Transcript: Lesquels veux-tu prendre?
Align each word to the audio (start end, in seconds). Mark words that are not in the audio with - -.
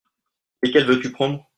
Lesquels 0.63 0.87
veux-tu 0.87 1.11
prendre? 1.11 1.47